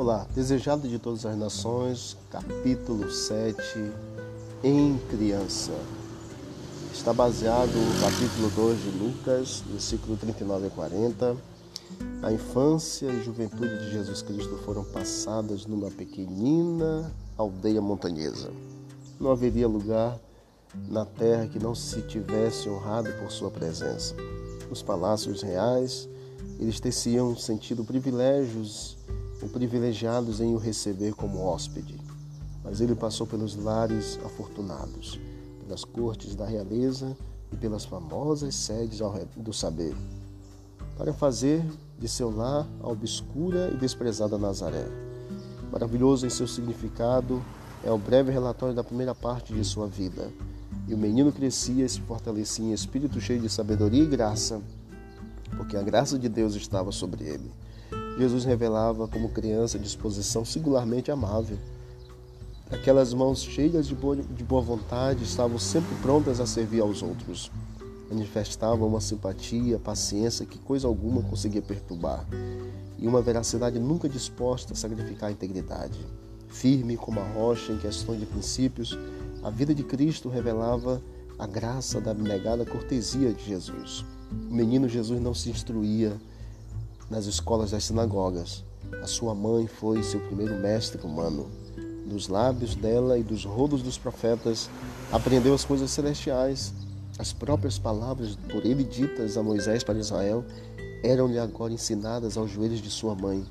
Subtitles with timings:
[0.00, 3.60] Olá, desejado de todas as nações, capítulo 7,
[4.64, 5.72] em criança.
[6.90, 11.36] Está baseado no capítulo 2 de Lucas, versículo 39 a 40.
[12.22, 18.50] A infância e juventude de Jesus Cristo foram passadas numa pequenina aldeia montanhesa.
[19.20, 20.18] Não haveria lugar
[20.88, 24.16] na terra que não se tivesse honrado por sua presença.
[24.70, 26.08] Os palácios reais,
[26.58, 28.96] eles teciam sentido privilégios
[29.42, 31.98] ou privilegiados em o receber como hóspede.
[32.62, 35.18] Mas ele passou pelos lares afortunados,
[35.64, 37.16] pelas cortes da realeza
[37.52, 39.00] e pelas famosas sedes
[39.36, 39.94] do saber,
[40.96, 41.64] para fazer
[41.98, 44.86] de seu lar a obscura e desprezada Nazaré.
[45.70, 47.42] Maravilhoso em seu significado
[47.84, 50.28] é o breve relatório da primeira parte de sua vida.
[50.88, 54.60] E o menino crescia e se fortalecia em espírito cheio de sabedoria e graça,
[55.56, 57.50] porque a graça de Deus estava sobre ele.
[58.18, 61.58] Jesus revelava como criança disposição singularmente amável.
[62.70, 67.50] Aquelas mãos cheias de boa, de boa vontade estavam sempre prontas a servir aos outros.
[68.08, 72.26] Manifestavam uma simpatia, paciência que coisa alguma conseguia perturbar,
[72.98, 75.98] e uma veracidade nunca disposta a sacrificar a integridade.
[76.48, 78.98] Firme como a rocha em questões de princípios,
[79.42, 81.00] a vida de Cristo revelava
[81.38, 84.04] a graça da abnegada cortesia de Jesus.
[84.48, 86.16] O menino Jesus não se instruía
[87.10, 88.64] nas escolas das sinagogas.
[89.02, 91.50] A sua mãe foi seu primeiro mestre humano.
[92.06, 94.70] Dos lábios dela e dos rodos dos profetas
[95.10, 96.72] aprendeu as coisas celestiais.
[97.18, 100.44] As próprias palavras por ele ditas a Moisés para Israel
[101.02, 103.44] eram-lhe agora ensinadas aos joelhos de sua mãe.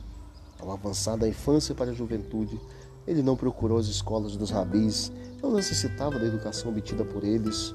[0.59, 2.59] Ao avançar da infância para a juventude,
[3.07, 7.73] ele não procurou as escolas dos rabis, não necessitava da educação obtida por eles,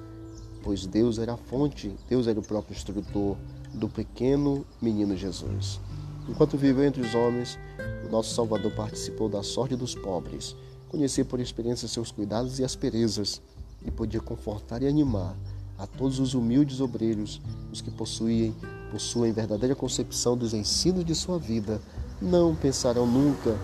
[0.63, 3.37] pois Deus era a fonte, Deus era o próprio instrutor,
[3.75, 5.81] do pequeno menino Jesus.
[6.29, 7.59] Enquanto viveu entre os homens,
[8.07, 10.57] o nosso Salvador participou da sorte dos pobres,
[10.89, 13.43] conhecia por experiência seus cuidados e asperezas,
[13.85, 15.37] e podia confortar e animar
[15.79, 17.41] a todos os humildes obreiros,
[17.73, 18.55] os que possuem,
[18.91, 21.81] possuem verdadeira concepção dos ensinos de sua vida,
[22.23, 23.59] não pensarão nunca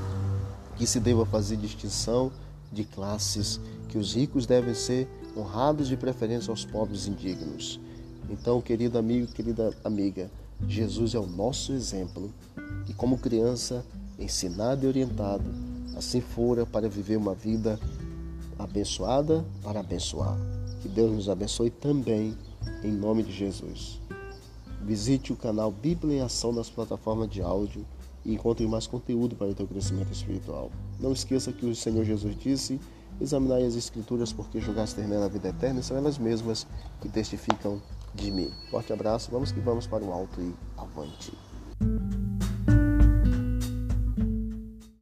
[0.77, 2.33] que se deva fazer distinção
[2.73, 7.81] de classes, que os ricos devem ser honrados de preferência aos pobres indignos.
[8.31, 10.31] Então, querido amigo, querida amiga,
[10.69, 12.33] Jesus é o nosso exemplo
[12.89, 13.85] e, como criança,
[14.19, 15.45] ensinado e orientado,
[15.97, 17.79] assim fora para viver uma vida
[18.57, 20.37] abençoada para abençoar.
[20.81, 22.37] Que Deus nos abençoe também,
[22.85, 24.01] em nome de Jesus.
[24.83, 27.85] Visite o canal Bíblia em Ação nas plataformas de áudio
[28.25, 30.71] e encontre mais conteúdo para o teu crescimento espiritual.
[30.99, 32.81] Não esqueça que o Senhor Jesus disse:
[33.21, 36.67] Examinai as Escrituras, porque julgaste nela a vida eterna, e são elas mesmas
[37.01, 37.81] que testificam
[38.15, 38.51] de mim.
[38.71, 41.33] Forte abraço, vamos que vamos para o alto e avante.